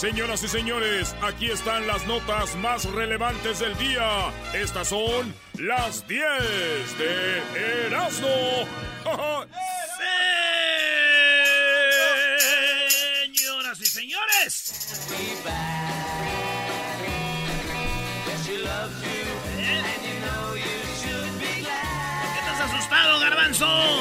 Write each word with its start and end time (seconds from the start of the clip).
Señoras 0.00 0.42
y 0.42 0.48
señores, 0.48 1.14
aquí 1.20 1.50
están 1.50 1.86
las 1.86 2.06
notas 2.06 2.56
más 2.56 2.86
relevantes 2.86 3.58
del 3.58 3.76
día. 3.76 4.32
Estas 4.54 4.88
son 4.88 5.34
las 5.58 6.08
10 6.08 6.22
de 6.96 7.42
Erasmo. 7.86 8.66
Señoras 13.26 13.78
y 13.78 13.84
señores. 13.84 15.04
¿Qué 22.22 22.38
estás 22.38 22.60
asustado, 22.70 23.20
garbanzo? 23.20 24.00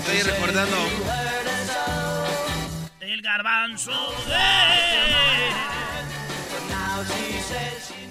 Estoy 0.00 0.22
recordando. 0.22 1.21
Garbanzo. 3.42 3.90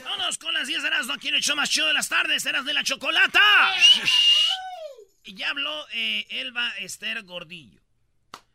Vámonos 0.04 0.38
con 0.38 0.54
las 0.54 0.68
10 0.68 0.82
de 0.82 0.88
Erasmo 0.90 1.14
aquí 1.14 1.30
en 1.30 1.36
el 1.36 1.42
show 1.42 1.56
más 1.56 1.70
chido 1.70 1.88
de 1.88 1.94
las 1.94 2.10
tardes, 2.10 2.46
Eras 2.46 2.66
de 2.66 2.74
la 2.74 2.84
Chocolata. 2.84 3.40
Y 5.24 5.36
ya 5.36 5.52
habló 5.52 5.86
eh, 5.94 6.26
Elba 6.32 6.72
Esther 6.80 7.22
Gordillo. 7.22 7.80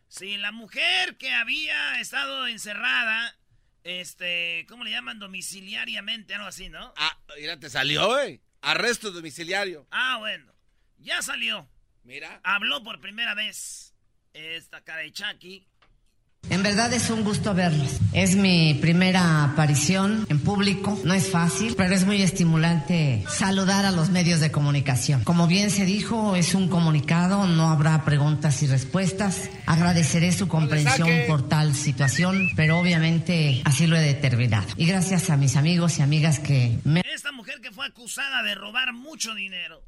Sí, 0.08 0.36
la 0.36 0.50
mujer 0.50 1.16
que 1.16 1.32
había 1.32 2.00
estado 2.00 2.48
encerrada, 2.48 3.36
este, 3.84 4.66
¿cómo 4.68 4.82
le 4.82 4.90
llaman? 4.90 5.20
Domiciliariamente, 5.20 6.34
algo 6.34 6.48
así, 6.48 6.68
¿no? 6.68 6.92
Ah, 6.96 7.16
mira, 7.38 7.56
te 7.60 7.70
salió, 7.70 8.18
eh. 8.18 8.40
Arresto 8.62 9.12
domiciliario. 9.12 9.86
Ah, 9.92 10.16
bueno. 10.18 10.52
Ya 10.98 11.22
salió. 11.22 11.68
Mira. 12.02 12.40
Habló 12.42 12.82
por 12.82 13.00
primera 13.00 13.34
vez 13.34 13.94
esta 14.32 14.82
cara 14.82 15.02
de 15.02 15.12
Chucky. 15.12 15.68
En 16.48 16.62
verdad 16.62 16.92
es 16.92 17.10
un 17.10 17.24
gusto 17.24 17.54
verlos. 17.54 17.98
Es 18.12 18.36
mi 18.36 18.74
primera 18.74 19.44
aparición 19.44 20.26
en 20.28 20.38
público. 20.38 20.98
No 21.04 21.12
es 21.12 21.30
fácil, 21.30 21.74
pero 21.76 21.94
es 21.94 22.06
muy 22.06 22.22
estimulante 22.22 23.24
saludar 23.28 23.84
a 23.84 23.90
los 23.90 24.10
medios 24.10 24.40
de 24.40 24.52
comunicación. 24.52 25.24
Como 25.24 25.48
bien 25.48 25.70
se 25.70 25.84
dijo, 25.84 26.36
es 26.36 26.54
un 26.54 26.68
comunicado, 26.68 27.46
no 27.46 27.70
habrá 27.70 28.04
preguntas 28.04 28.62
y 28.62 28.68
respuestas. 28.68 29.50
Agradeceré 29.66 30.32
su 30.32 30.46
comprensión 30.46 31.08
por 31.26 31.48
tal 31.48 31.74
situación, 31.74 32.48
pero 32.54 32.78
obviamente 32.78 33.62
así 33.64 33.86
lo 33.86 33.96
he 33.96 34.02
determinado. 34.02 34.66
Y 34.76 34.86
gracias 34.86 35.30
a 35.30 35.36
mis 35.36 35.56
amigos 35.56 35.98
y 35.98 36.02
amigas 36.02 36.38
que 36.38 36.78
me... 36.84 37.02
Esta 37.12 37.32
mujer 37.32 37.60
que 37.60 37.72
fue 37.72 37.86
acusada 37.86 38.42
de 38.42 38.54
robar 38.54 38.92
mucho 38.92 39.34
dinero, 39.34 39.82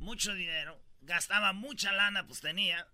mucho 0.00 0.34
dinero, 0.34 0.78
gastaba 1.02 1.52
mucha 1.52 1.92
lana, 1.92 2.26
pues 2.26 2.40
tenía. 2.40 2.86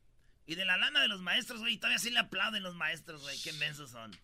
Y 0.46 0.54
de 0.56 0.64
la 0.64 0.76
lana 0.76 1.00
de 1.00 1.08
los 1.08 1.20
maestros, 1.20 1.60
güey, 1.60 1.76
todavía 1.78 1.98
sí 1.98 2.10
le 2.10 2.18
aplauden 2.18 2.62
los 2.62 2.74
maestros, 2.74 3.22
güey, 3.22 3.40
qué 3.42 3.52
mensos 3.54 3.90
son. 3.90 4.14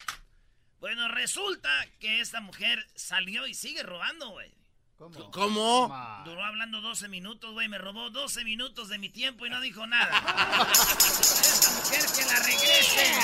Bueno, 0.81 1.09
resulta 1.09 1.69
que 1.99 2.21
esta 2.21 2.41
mujer 2.41 2.87
salió 2.95 3.47
y 3.47 3.55
sigue 3.55 3.83
robando, 3.83 4.29
güey. 4.31 4.55
¿Cómo? 4.99 5.31
¿Cómo? 5.31 6.23
Duró 6.27 6.45
hablando 6.45 6.83
12 6.83 7.09
minutos, 7.09 7.53
güey, 7.53 7.69
me 7.69 7.79
robó 7.79 8.11
12 8.11 8.45
minutos 8.45 8.91
de 8.91 8.99
mi 8.99 9.09
tiempo 9.09 9.47
y 9.47 9.51
no 9.51 9.61
dijo 9.63 9.87
nada. 9.87 10.19
esta 10.71 11.73
mujer 11.73 12.05
que 12.15 12.25
la 12.27 12.39
regrese. 12.41 13.15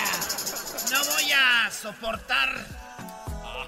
No 0.91 1.05
voy 1.05 1.33
a 1.33 1.71
soportar. 1.71 2.67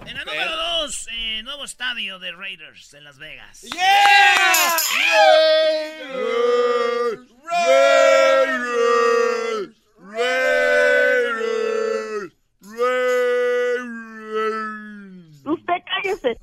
En 0.07 0.17
la 0.17 0.25
número 0.25 0.57
2, 0.57 1.09
eh, 1.13 1.43
nuevo 1.43 1.65
estadio 1.65 2.19
de 2.19 2.33
Raiders 2.33 2.95
en 2.95 3.05
Las 3.05 3.19
Vegas. 3.19 3.61
¡Yeah! 3.61 4.79
Raiders, 7.51 9.75
Raiders, 9.99 10.59
Raiders. 14.39 15.43
Usted 15.45 15.81
cállese. 16.09 16.41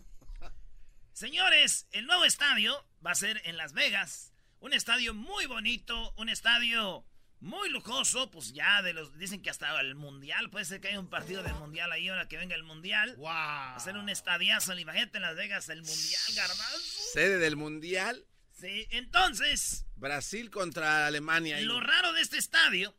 Señores, 1.14 1.88
el 1.92 2.06
nuevo 2.06 2.26
estadio 2.26 2.86
va 3.06 3.12
a 3.12 3.16
ser 3.16 3.42
en 3.46 3.58
Las 3.58 3.74
Vegas. 3.74 4.34
Un 4.60 4.74
estadio 4.74 5.14
muy 5.14 5.46
bonito, 5.46 6.14
un 6.18 6.30
estadio 6.30 7.06
muy 7.40 7.70
lujoso, 7.70 8.32
pues 8.32 8.54
ya 8.54 8.82
de 8.82 8.94
los 8.94 9.18
dicen 9.18 9.42
que 9.42 9.50
hasta 9.50 9.80
el 9.80 9.96
mundial, 9.96 10.50
puede 10.50 10.66
ser 10.66 10.82
que 10.82 10.88
haya 10.88 11.00
un 11.00 11.10
partido 11.10 11.44
del 11.44 11.54
mundial 11.56 11.92
ahí 11.92 12.10
ahora 12.10 12.28
que 12.28 12.38
venga 12.38 12.56
el 12.56 12.64
mundial. 12.64 13.16
Wow. 13.18 13.30
Hacer 13.30 13.98
un 13.98 14.10
estadiazo, 14.10 14.78
imagínate 14.78 15.18
en 15.18 15.22
Las 15.22 15.36
Vegas 15.36 15.70
el 15.70 15.82
mundial, 15.84 16.22
garbanzo. 16.36 17.02
Sede 17.14 17.38
del 17.38 17.56
mundial. 17.56 18.26
Sí, 18.52 18.88
entonces, 18.90 19.86
Brasil 19.96 20.50
contra 20.50 21.08
Alemania. 21.08 21.60
lo 21.62 21.82
raro 21.82 22.14
de 22.14 22.22
este 22.22 22.38
estadio 22.38 22.96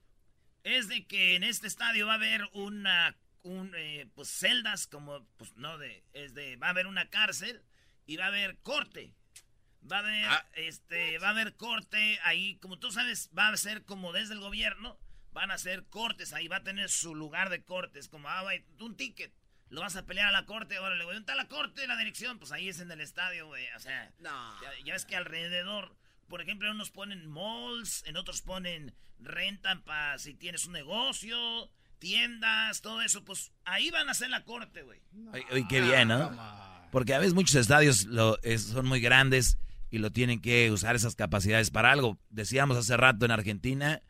es 0.62 0.88
de 0.88 1.06
que 1.06 1.34
en 1.34 1.44
este 1.44 1.66
estadio 1.66 2.06
va 2.06 2.12
a 2.12 2.16
haber 2.16 2.44
una 2.53 3.16
un, 3.47 3.73
eh, 3.77 4.07
pues 4.15 4.29
celdas 4.29 4.87
como 4.87 5.25
pues 5.37 5.55
no 5.57 5.79
de 5.79 6.05
es 6.12 6.34
de 6.34 6.57
va 6.57 6.67
a 6.69 6.71
haber 6.71 6.87
una 6.87 7.09
cárcel 7.11 7.62
y 8.07 8.17
va 8.17 8.25
a 8.25 8.29
haber 8.29 8.59
corte. 8.59 9.15
Va 9.91 9.97
a 9.97 10.01
haber 10.01 10.25
Ah. 10.27 10.47
este 10.55 11.19
va 11.19 11.29
a 11.29 11.31
haber 11.31 11.55
corte 11.57 12.19
ahí, 12.25 12.57
como 12.59 12.79
tú 12.79 12.91
sabes, 12.91 13.31
va 13.37 13.49
a 13.49 13.57
ser 13.57 13.84
como 13.84 14.12
desde 14.12 14.34
el 14.34 14.41
gobierno, 14.41 14.99
van 15.33 15.51
a 15.51 15.55
hacer 15.55 15.84
cortes 15.87 16.33
ahí, 16.33 16.49
va 16.49 16.57
a 16.57 16.65
tener 16.65 16.89
su 16.91 17.15
lugar 17.15 17.51
de 17.51 17.62
cortes, 17.65 18.09
como 18.09 18.29
ah, 18.29 18.43
güey, 18.43 18.65
un 18.81 18.97
ticket. 18.97 19.33
Lo 19.69 19.81
vas 19.81 19.97
a 19.97 20.07
pelear 20.07 20.28
a 20.28 20.33
la 20.33 20.47
corte, 20.47 20.78
órale, 20.78 21.03
güey. 21.05 21.17
¿Dónde 21.17 21.33
está 21.33 21.34
la 21.41 21.49
corte? 21.49 21.87
La 21.89 21.97
dirección, 21.97 22.39
pues 22.39 22.53
ahí 22.53 22.69
es 22.69 22.78
en 22.81 22.91
el 22.91 23.01
estadio, 23.01 23.47
güey. 23.47 23.67
O 23.77 23.81
sea, 23.81 24.13
No. 24.21 24.63
ya, 24.63 24.71
ya 24.84 24.93
ves 24.95 25.05
que 25.05 25.17
alrededor, 25.17 25.97
por 26.28 26.41
ejemplo, 26.41 26.69
en 26.69 26.75
unos 26.77 26.91
ponen 26.93 27.27
malls, 27.27 28.05
en 28.07 28.17
otros 28.17 28.43
ponen 28.43 28.95
rentan 29.19 29.83
para 29.83 30.19
si 30.19 30.34
tienes 30.34 30.67
un 30.67 30.73
negocio, 30.73 31.71
tiendas, 31.99 32.81
todo 32.83 33.01
eso, 33.03 33.25
pues 33.25 33.53
ahí 33.65 33.91
van 33.91 34.09
a 34.09 34.12
hacer 34.12 34.31
la 34.31 34.45
corte, 34.45 34.83
güey. 34.83 35.01
Oye, 35.51 35.67
qué 35.69 35.81
bien, 35.81 36.09
¿no? 36.09 36.31
Porque 36.93 37.15
a 37.15 37.19
veces 37.19 37.34
muchos 37.34 37.57
estadios 37.57 38.05
lo, 38.05 38.41
es- 38.43 38.65
son 38.65 38.87
muy 38.87 39.01
grandes 39.01 39.59
y 39.91 39.99
lo 39.99 40.11
tienen 40.12 40.41
que 40.41 40.71
usar 40.71 40.97
esas 40.97 41.15
capacidades 41.15 41.71
para 41.71 41.93
algo. 41.93 42.19
Decíamos 42.31 42.77
hace 42.77 42.97
rato 42.97 43.25
en 43.25 43.31
Argentina, 43.31 44.03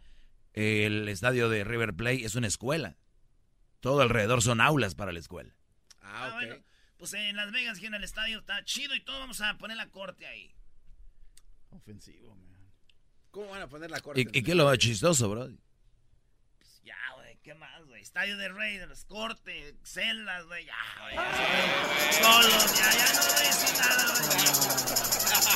el 0.53 1.09
estadio 1.09 1.49
de 1.49 1.65
River 1.65 1.95
Plate 1.95 2.25
es 2.25 2.35
una 2.35 2.47
escuela. 2.47 2.97
Todo 3.81 4.01
alrededor 4.01 4.43
son 4.43 4.61
aulas 4.61 4.95
para 4.95 5.13
la 5.13 5.19
escuela. 5.19 5.55
Ah, 6.01 6.29
Ah, 6.29 6.31
bueno, 6.35 6.57
pues 6.99 7.13
en 7.15 7.37
Las 7.37 7.53
Vegas, 7.53 7.77
aquí 7.79 7.87
en 7.87 7.95
el 7.95 8.05
estadio, 8.05 8.39
está 8.39 8.65
chido 8.65 8.95
y 8.95 9.05
todo, 9.05 9.19
vamos 9.21 9.41
a 9.41 9.57
poner 9.59 9.77
la 9.77 9.89
corte 9.91 10.27
ahí. 10.27 10.55
Ofensivo, 11.71 12.35
man. 12.35 12.57
¿Cómo 13.31 13.49
van 13.51 13.63
a 13.63 13.69
poner 13.69 13.91
la 13.91 14.01
corte? 14.01 14.21
¿Y, 14.23 14.39
y 14.39 14.43
qué 14.43 14.53
es 14.53 14.57
lo 14.57 14.75
chistoso, 14.77 15.29
bro? 15.29 15.49
Pues 16.59 16.81
ya, 16.85 16.97
¿qué 17.47 17.55
más, 17.55 17.85
güey? 17.85 18.03
Estadio 18.03 18.37
de 18.39 18.49
Raiders, 18.49 19.05
corte, 19.05 19.77
celdas, 19.85 20.45
güey, 20.47 20.67
ya, 20.67 20.75
güey. 21.01 21.15
ya, 21.15 22.13
Solos, 22.21 22.77
ya, 22.77 22.91
ya 22.91 23.13
no 23.15 23.21
voy 23.23 23.39
a 23.39 23.47
decir 23.47 23.79
nada, 23.79 24.03
güey. 24.11 25.47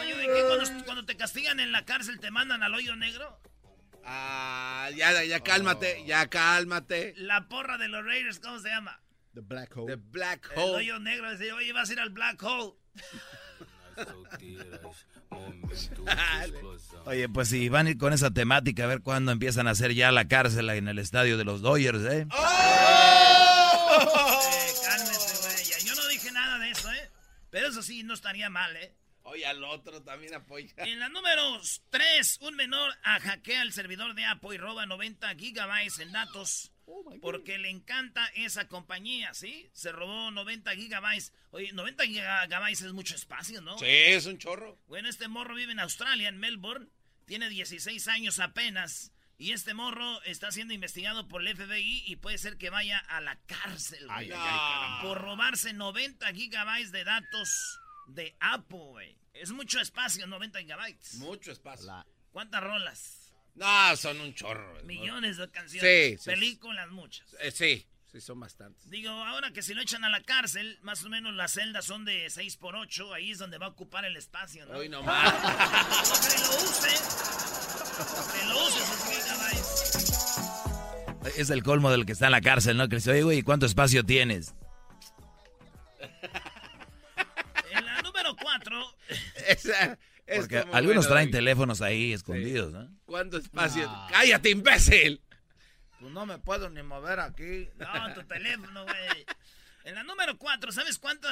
Oye, 0.00 0.14
güey, 0.14 0.26
¿qué 0.26 0.42
cuando, 0.46 0.84
cuando 0.86 1.04
te 1.04 1.18
castigan 1.18 1.60
en 1.60 1.70
la 1.70 1.84
cárcel 1.84 2.18
te 2.18 2.30
mandan 2.30 2.62
al 2.62 2.72
hoyo 2.72 2.96
negro? 2.96 3.38
Ah, 4.04 4.88
ya, 4.96 5.22
ya 5.22 5.40
cálmate, 5.40 6.06
ya 6.06 6.30
cálmate. 6.30 7.12
La 7.18 7.46
porra 7.46 7.76
de 7.76 7.88
los 7.88 8.06
Raiders, 8.06 8.40
¿cómo 8.40 8.58
se 8.58 8.70
llama? 8.70 9.02
The 9.34 9.40
Black 9.42 9.76
Hole. 9.76 9.94
The 9.94 10.02
Black 10.02 10.50
El 10.52 10.58
Hole. 10.62 10.76
hoyo 10.76 10.98
negro. 10.98 11.30
Dice, 11.30 11.52
oye, 11.52 11.74
vas 11.74 11.90
a 11.90 11.92
ir 11.92 12.00
al 12.00 12.08
Black 12.08 12.42
Hole. 12.42 12.72
Oye, 17.06 17.28
pues 17.28 17.48
si 17.48 17.68
van 17.68 17.86
a 17.86 17.90
ir 17.90 17.98
con 17.98 18.12
esa 18.12 18.30
temática, 18.30 18.84
a 18.84 18.86
ver 18.86 19.02
cuándo 19.02 19.32
empiezan 19.32 19.66
a 19.66 19.72
hacer 19.72 19.94
ya 19.94 20.12
la 20.12 20.28
cárcel 20.28 20.70
en 20.70 20.86
el 20.88 20.98
estadio 20.98 21.36
de 21.36 21.44
los 21.44 21.60
Dodgers, 21.62 22.04
¿eh? 22.04 22.26
¡Oh! 22.30 24.40
Eh, 24.52 24.72
cálmese, 24.84 25.38
güey. 25.42 25.56
Yo 25.84 25.94
no 25.94 26.06
dije 26.08 26.30
nada 26.32 26.58
de 26.58 26.70
eso, 26.70 26.90
¿eh? 26.92 27.10
Pero 27.50 27.68
eso 27.68 27.82
sí, 27.82 28.02
no 28.02 28.14
estaría 28.14 28.48
mal, 28.50 28.74
¿eh? 28.76 28.94
Oye, 29.22 29.46
al 29.46 29.62
otro 29.64 30.02
también 30.02 30.34
apoya. 30.34 30.72
En 30.78 30.98
la 31.00 31.08
número 31.10 31.60
3, 31.90 32.38
un 32.42 32.56
menor 32.56 32.90
hackea 33.02 33.62
el 33.62 33.72
servidor 33.72 34.14
de 34.14 34.24
Apple 34.24 34.54
y 34.54 34.58
roba 34.58 34.86
90 34.86 35.34
gigabytes 35.34 35.98
en 35.98 36.12
datos. 36.12 36.72
Oh 36.90 37.04
porque 37.20 37.58
le 37.58 37.68
encanta 37.68 38.26
esa 38.34 38.66
compañía, 38.66 39.34
¿sí? 39.34 39.68
Se 39.74 39.92
robó 39.92 40.30
90 40.30 40.74
gigabytes. 40.74 41.32
Oye, 41.50 41.70
90 41.72 42.04
gigabytes 42.04 42.80
es 42.80 42.92
mucho 42.94 43.14
espacio, 43.14 43.60
¿no? 43.60 43.78
Sí, 43.78 43.86
es 43.86 44.24
un 44.24 44.38
chorro. 44.38 44.78
Bueno, 44.86 45.08
este 45.08 45.28
morro 45.28 45.54
vive 45.54 45.72
en 45.72 45.80
Australia, 45.80 46.28
en 46.28 46.38
Melbourne. 46.38 46.88
Tiene 47.26 47.50
16 47.50 48.08
años 48.08 48.38
apenas. 48.38 49.12
Y 49.36 49.52
este 49.52 49.74
morro 49.74 50.22
está 50.22 50.50
siendo 50.50 50.72
investigado 50.72 51.28
por 51.28 51.46
el 51.46 51.54
FBI 51.54 52.04
y 52.06 52.16
puede 52.16 52.38
ser 52.38 52.56
que 52.56 52.70
vaya 52.70 52.98
a 52.98 53.20
la 53.20 53.38
cárcel, 53.46 54.08
por 55.02 55.20
robarse 55.20 55.74
90 55.74 56.26
gigabytes 56.32 56.90
de 56.90 57.04
datos 57.04 57.80
de 58.08 58.34
Apple, 58.40 58.78
güey. 58.78 59.16
Es 59.34 59.52
mucho 59.52 59.78
espacio, 59.78 60.26
90 60.26 60.60
gigabytes. 60.60 61.14
Mucho 61.16 61.52
espacio. 61.52 62.04
¿Cuántas 62.32 62.62
rolas? 62.62 63.27
No, 63.54 63.96
son 63.96 64.20
un 64.20 64.34
chorro. 64.34 64.82
Millones 64.84 65.36
de 65.36 65.50
canciones. 65.50 66.22
Sí, 66.22 66.30
Películas, 66.30 66.88
muchas. 66.90 67.34
Eh, 67.40 67.50
sí, 67.50 67.86
sí, 68.10 68.20
son 68.20 68.40
bastantes. 68.40 68.88
Digo, 68.88 69.10
ahora 69.10 69.50
que 69.52 69.62
si 69.62 69.74
lo 69.74 69.82
echan 69.82 70.04
a 70.04 70.10
la 70.10 70.22
cárcel, 70.22 70.78
más 70.82 71.04
o 71.04 71.08
menos 71.08 71.34
las 71.34 71.52
celdas 71.52 71.84
son 71.84 72.04
de 72.04 72.30
6 72.30 72.56
por 72.56 72.76
8 72.76 73.14
ahí 73.14 73.32
es 73.32 73.38
donde 73.38 73.58
va 73.58 73.66
a 73.66 73.70
ocupar 73.70 74.04
el 74.04 74.16
espacio, 74.16 74.64
¿no? 74.66 74.78
Hoy 74.78 74.88
nomás. 74.88 75.32
que 76.28 76.38
lo 76.40 76.50
use. 76.56 76.90
Que 78.32 78.44
lo 78.46 78.66
use. 78.66 78.78
Es 81.36 81.50
el 81.50 81.62
colmo 81.62 81.90
del 81.90 82.06
que 82.06 82.12
está 82.12 82.26
en 82.26 82.32
la 82.32 82.40
cárcel, 82.40 82.76
¿no? 82.76 82.88
Que 82.88 82.96
dice, 82.96 83.10
oye, 83.10 83.22
güey, 83.22 83.42
¿cuánto 83.42 83.66
espacio 83.66 84.04
tienes? 84.04 84.54
Porque 90.36 90.64
algunos 90.72 91.08
traen 91.08 91.30
teléfonos 91.30 91.80
ahí 91.80 92.12
escondidos, 92.12 92.72
¿no? 92.72 92.88
¿Cuánto 93.06 93.38
espacio? 93.38 93.90
¡Cállate, 94.10 94.50
imbécil! 94.50 95.22
Pues 96.00 96.12
no 96.12 96.26
me 96.26 96.38
puedo 96.38 96.70
ni 96.70 96.82
mover 96.82 97.20
aquí. 97.20 97.68
No, 97.76 98.14
tu 98.14 98.22
teléfono, 98.24 98.84
güey. 98.84 99.26
En 99.84 99.94
la 99.94 100.02
número 100.02 100.36
4, 100.36 100.70
¿sabes 100.70 100.98
cuánto, 100.98 101.26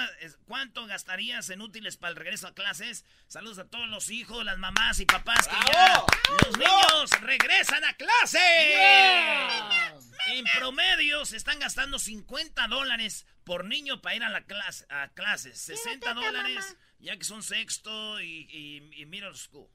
cuánto 0.47 0.87
gastarías 0.87 1.51
en 1.51 1.61
útiles 1.61 1.99
para 1.99 2.13
el 2.13 2.17
regreso 2.17 2.47
a 2.49 2.55
clases? 2.55 3.05
Saludos 3.29 3.59
a 3.59 3.67
todos 3.67 3.87
los 3.89 4.09
hijos, 4.09 4.45
las 4.47 4.57
mamás 4.57 4.99
y 4.99 5.05
papás 5.05 5.47
que 5.47 5.57
ya 5.73 6.03
los 6.43 6.57
niños 6.57 7.11
regresan 7.21 7.85
a 7.85 7.93
clase. 7.95 8.39
En 10.29 10.45
promedio 10.59 11.27
se 11.27 11.37
están 11.37 11.59
gastando 11.59 11.99
50 11.99 12.67
dólares 12.69 13.27
por 13.45 13.67
niño 13.67 14.01
para 14.01 14.17
ir 14.17 14.25
a 14.25 14.31
la 14.31 14.45
clase, 14.45 14.87
a 14.89 15.09
clases. 15.09 15.61
60 15.61 16.15
dólares 16.15 16.79
ya 16.99 17.17
que 17.17 17.25
son 17.25 17.43
sexto 17.43 18.21
y, 18.21 18.49
y, 18.97 19.07
middle 19.07 19.35
school. 19.35 19.69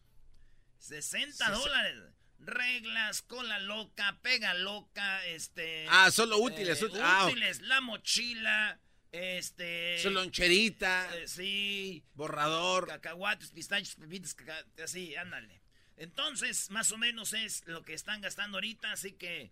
60 0.79 1.51
dólares. 1.51 2.01
Reglas, 2.39 3.21
cola 3.21 3.59
loca, 3.59 4.17
pega 4.23 4.53
loca, 4.55 5.25
este... 5.27 5.85
Ah, 5.89 6.09
solo 6.09 6.39
útiles. 6.39 6.81
Eh, 6.81 6.89
ah, 7.01 7.27
útiles, 7.27 7.61
la 7.61 7.81
mochila, 7.81 8.79
este... 9.11 9.99
Su 10.01 10.09
loncherita. 10.09 11.07
Eh, 11.17 11.27
sí. 11.27 12.03
Borrador. 12.15 12.87
Cacahuates, 12.87 13.51
pistachos, 13.51 13.93
pepitas, 13.95 14.35
así, 14.83 15.15
ándale. 15.15 15.61
Entonces, 15.97 16.71
más 16.71 16.91
o 16.91 16.97
menos 16.97 17.33
es 17.33 17.61
lo 17.67 17.83
que 17.83 17.93
están 17.93 18.21
gastando 18.21 18.57
ahorita, 18.57 18.91
así 18.91 19.11
que 19.11 19.51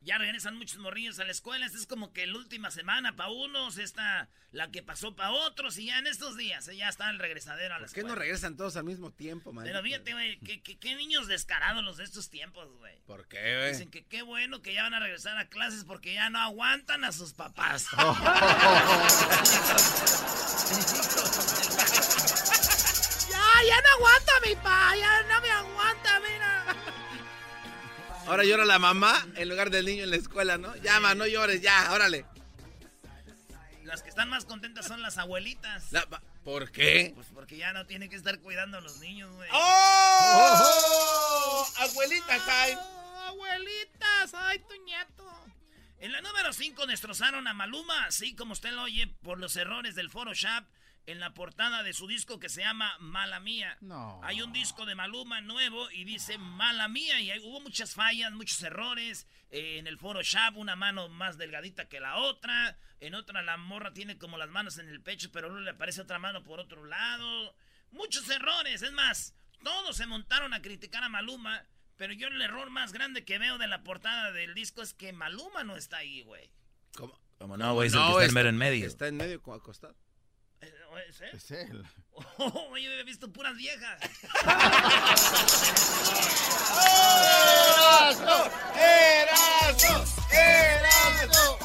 ya 0.00 0.18
regresan 0.18 0.56
muchos 0.56 0.78
morrillos 0.78 1.18
a 1.18 1.24
la 1.24 1.32
escuela. 1.32 1.66
Esta 1.66 1.78
es 1.78 1.86
como 1.86 2.12
que 2.12 2.26
la 2.26 2.38
última 2.38 2.70
semana 2.70 3.16
para 3.16 3.30
unos, 3.30 3.78
esta 3.78 4.28
la 4.52 4.70
que 4.70 4.82
pasó 4.82 5.14
para 5.14 5.32
otros. 5.32 5.76
Y 5.78 5.86
ya 5.86 5.98
en 5.98 6.06
estos 6.06 6.36
días 6.36 6.68
eh, 6.68 6.76
ya 6.76 6.88
está 6.88 7.10
el 7.10 7.18
regresadero 7.18 7.74
a 7.74 7.78
la 7.78 7.86
escuela. 7.86 8.08
¿Por 8.08 8.14
qué 8.14 8.14
no 8.14 8.20
regresan 8.20 8.56
todos 8.56 8.76
al 8.76 8.84
mismo 8.84 9.10
tiempo, 9.10 9.52
man? 9.52 9.64
Pero 9.64 9.82
fíjate, 9.82 10.12
güey, 10.12 10.38
¿qué, 10.38 10.94
niños 10.96 11.26
descarados 11.26 11.84
los 11.84 11.96
de 11.96 12.04
estos 12.04 12.30
tiempos, 12.30 12.70
güey. 12.78 12.96
¿Por 13.06 13.26
qué, 13.28 13.56
güey? 13.56 13.72
Dicen 13.72 13.90
que 13.90 14.04
qué 14.04 14.22
bueno 14.22 14.62
que 14.62 14.74
ya 14.74 14.82
van 14.84 14.94
a 14.94 15.00
regresar 15.00 15.36
a 15.36 15.48
clases 15.48 15.84
porque 15.84 16.14
ya 16.14 16.30
no 16.30 16.38
aguantan 16.38 17.04
a 17.04 17.12
sus 17.12 17.32
papás. 17.32 17.86
ya, 23.30 23.42
ya 23.66 23.80
no 23.80 23.88
aguanta 23.96 24.32
Ahora 28.28 28.44
llora 28.44 28.64
la 28.66 28.78
mamá 28.78 29.26
en 29.36 29.48
lugar 29.48 29.70
del 29.70 29.86
niño 29.86 30.04
en 30.04 30.10
la 30.10 30.16
escuela, 30.16 30.58
¿no? 30.58 30.76
Llama, 30.76 31.14
no 31.14 31.26
llores, 31.26 31.62
ya, 31.62 31.90
órale. 31.92 32.26
Las 33.84 34.02
que 34.02 34.10
están 34.10 34.28
más 34.28 34.44
contentas 34.44 34.86
son 34.86 35.00
las 35.00 35.16
abuelitas. 35.16 35.84
¿Por 36.44 36.70
qué? 36.70 37.12
Pues 37.14 37.28
porque 37.32 37.56
ya 37.56 37.72
no 37.72 37.86
tienen 37.86 38.10
que 38.10 38.16
estar 38.16 38.38
cuidando 38.40 38.76
a 38.78 38.80
los 38.82 38.98
niños, 38.98 39.30
güey. 39.32 39.48
¡Oh! 39.52 40.86
¡Abuelitas, 41.78 42.42
ay! 42.46 42.74
¡Abuelitas! 43.28 44.34
¡Ay, 44.34 44.58
tu 44.58 44.74
nieto! 44.84 45.24
En 46.00 46.12
la 46.12 46.20
número 46.20 46.52
5 46.52 46.86
destrozaron 46.86 47.48
a 47.48 47.54
Maluma, 47.54 48.04
así 48.04 48.34
como 48.34 48.52
usted 48.52 48.72
lo 48.72 48.82
oye, 48.82 49.06
por 49.22 49.38
los 49.38 49.56
errores 49.56 49.94
del 49.94 50.10
Photoshop 50.10 50.64
en 51.08 51.20
la 51.20 51.32
portada 51.32 51.82
de 51.82 51.94
su 51.94 52.06
disco 52.06 52.38
que 52.38 52.50
se 52.50 52.60
llama 52.60 52.94
Mala 53.00 53.40
Mía. 53.40 53.78
No. 53.80 54.20
Hay 54.22 54.42
un 54.42 54.52
disco 54.52 54.84
de 54.84 54.94
Maluma 54.94 55.40
nuevo 55.40 55.90
y 55.90 56.04
dice 56.04 56.36
Mala 56.36 56.86
Mía 56.86 57.18
y 57.18 57.38
hubo 57.40 57.60
muchas 57.60 57.94
fallas, 57.94 58.30
muchos 58.32 58.62
errores. 58.62 59.26
Eh, 59.50 59.78
en 59.78 59.86
el 59.86 59.96
Photoshop 59.96 60.58
una 60.58 60.76
mano 60.76 61.08
más 61.08 61.38
delgadita 61.38 61.88
que 61.88 61.98
la 61.98 62.18
otra. 62.18 62.76
En 63.00 63.14
otra 63.14 63.40
la 63.40 63.56
morra 63.56 63.94
tiene 63.94 64.18
como 64.18 64.36
las 64.36 64.50
manos 64.50 64.76
en 64.76 64.90
el 64.90 65.00
pecho, 65.00 65.30
pero 65.32 65.48
luego 65.48 65.64
le 65.64 65.70
aparece 65.70 66.02
otra 66.02 66.18
mano 66.18 66.44
por 66.44 66.60
otro 66.60 66.84
lado. 66.84 67.54
Muchos 67.90 68.28
errores. 68.28 68.82
Es 68.82 68.92
más, 68.92 69.34
todos 69.64 69.96
se 69.96 70.04
montaron 70.04 70.52
a 70.52 70.60
criticar 70.60 71.02
a 71.04 71.08
Maluma. 71.08 71.64
Pero 71.96 72.12
yo 72.12 72.28
el 72.28 72.42
error 72.42 72.68
más 72.68 72.92
grande 72.92 73.24
que 73.24 73.38
veo 73.38 73.56
de 73.56 73.66
la 73.66 73.82
portada 73.82 74.30
del 74.32 74.52
disco 74.52 74.82
es 74.82 74.92
que 74.92 75.14
Maluma 75.14 75.64
no 75.64 75.74
está 75.74 75.96
ahí, 75.96 76.20
güey. 76.20 76.50
¿Cómo? 76.94 77.18
no, 77.40 77.72
güey? 77.72 77.86
está, 77.86 78.24
en 78.26 78.34
medio 78.34 78.50
en 78.50 78.58
medio. 78.58 78.86
Está 78.86 79.08
en 79.08 79.16
medio 79.16 79.42
acostado. 79.54 79.96
¿Es 81.06 81.20
él? 81.20 81.28
Es 81.32 81.50
él. 81.50 81.84
Oh, 82.38 82.76
yo 82.76 82.90
he 82.90 83.04
visto 83.04 83.32
puras 83.32 83.56
viejas. 83.56 83.96
¡Erazo! 87.78 88.50
¡Erazo! 88.76 90.04
¡Erazo! 90.32 91.58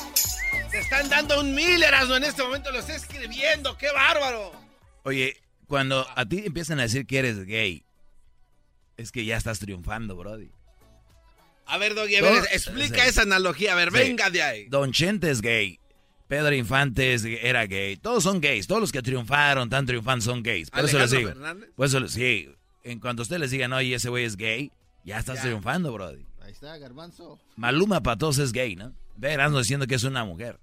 Te 0.69 0.79
están 0.79 1.09
dando 1.09 1.39
un 1.39 1.55
mil, 1.55 1.81
Erasmo, 1.81 2.17
en 2.17 2.25
este 2.25 2.43
momento 2.43 2.71
lo 2.71 2.79
estoy 2.79 2.95
escribiendo. 2.95 3.75
¡Qué 3.79 3.91
bárbaro! 3.91 4.51
Oye, 5.03 5.41
cuando 5.67 6.07
a 6.15 6.23
ti 6.25 6.43
empiezan 6.45 6.79
a 6.79 6.83
decir 6.83 7.07
que 7.07 7.17
eres 7.17 7.45
gay, 7.45 7.83
es 8.97 9.11
que 9.11 9.25
ya 9.25 9.37
estás 9.37 9.57
triunfando, 9.57 10.15
Brody. 10.15 10.51
A 11.65 11.77
ver, 11.79 11.95
Doggy, 11.95 12.17
a 12.17 12.21
ver, 12.21 12.43
explica 12.51 13.05
esa 13.05 13.23
analogía. 13.23 13.73
A 13.73 13.75
ver, 13.75 13.89
venga 13.89 14.29
de 14.29 14.43
ahí. 14.43 14.65
Don 14.67 14.91
Chente 14.91 15.31
es 15.31 15.41
gay. 15.41 15.79
Pedro 16.27 16.53
Infantes 16.55 17.25
era 17.25 17.65
gay. 17.65 17.97
Todos 17.97 18.23
son 18.23 18.41
gays. 18.41 18.67
Todos 18.67 18.81
los 18.81 18.91
que 18.91 19.01
triunfaron, 19.01 19.69
tan 19.69 19.85
triunfantes, 19.85 20.25
son 20.25 20.41
gays. 20.41 20.69
Por 20.69 20.85
eso 20.85 20.99
les 20.99 21.11
digo. 21.11 21.31
Por 21.75 21.85
eso, 21.85 22.07
sí. 22.07 22.49
En 22.83 22.99
cuanto 22.99 23.21
usted 23.21 23.37
les 23.37 23.51
diga, 23.51 23.67
no, 23.67 23.81
y 23.81 23.93
ese 23.93 24.09
güey 24.09 24.25
es 24.25 24.35
gay, 24.35 24.71
ya 25.05 25.19
estás 25.19 25.41
triunfando, 25.41 25.93
brody. 25.93 26.25
Ahí 26.41 26.51
está, 26.51 26.77
garbanzo. 26.77 27.39
Maluma 27.55 28.01
Patos 28.03 28.37
es 28.39 28.51
gay, 28.51 28.75
¿no? 28.75 28.93
Verás 29.15 29.53
diciendo 29.53 29.87
que 29.87 29.95
es 29.95 30.03
una 30.03 30.25
mujer. 30.25 30.59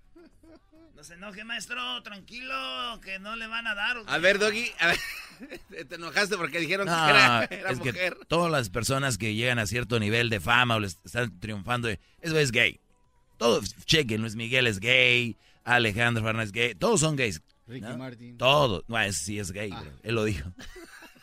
No 0.94 1.04
se 1.04 1.14
enoje, 1.14 1.44
maestro, 1.44 2.02
tranquilo, 2.02 2.54
que 3.02 3.18
no 3.18 3.34
le 3.34 3.46
van 3.46 3.66
a 3.66 3.74
dar. 3.74 3.96
A 4.06 4.18
ver, 4.18 4.38
Doggy, 4.38 4.70
a 4.80 4.88
ver, 4.88 4.98
te 5.88 5.94
enojaste 5.94 6.36
porque 6.36 6.60
dijeron 6.60 6.86
que 6.86 6.92
era, 6.92 7.44
es 7.44 7.78
mujer. 7.78 8.18
Que 8.18 8.26
todas 8.26 8.52
las 8.52 8.68
personas 8.68 9.16
que 9.16 9.34
llegan 9.34 9.58
a 9.58 9.66
cierto 9.66 9.98
nivel 9.98 10.28
de 10.28 10.40
fama 10.40 10.76
o 10.76 10.80
les 10.80 10.98
están 11.02 11.40
triunfando, 11.40 11.88
eso 11.88 12.38
es 12.38 12.52
gay. 12.52 12.80
Todos, 13.40 13.74
chequen, 13.86 14.20
Luis 14.20 14.36
Miguel 14.36 14.66
es 14.66 14.80
gay, 14.80 15.34
Alejandro 15.64 16.22
Fernández 16.22 16.52
gay. 16.52 16.74
Todos 16.74 17.00
son 17.00 17.16
gays. 17.16 17.40
Ricky 17.66 17.96
Martin. 17.96 18.36
Todos. 18.36 18.84
No, 18.86 19.00
ese 19.00 19.18
sí 19.18 19.38
es 19.38 19.50
gay, 19.50 19.70
ah. 19.72 19.82
Él 20.02 20.14
lo 20.14 20.24
dijo. 20.24 20.52